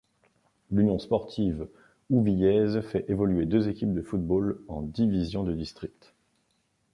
L'Union 0.71 0.97
sportive 0.97 1.67
ouvillaise 2.09 2.81
fait 2.81 3.05
évoluer 3.07 3.45
deux 3.45 3.69
équipes 3.69 3.93
de 3.93 4.01
football 4.01 4.59
en 4.67 4.81
divisions 4.81 5.43
de 5.43 5.53
district. 5.53 6.15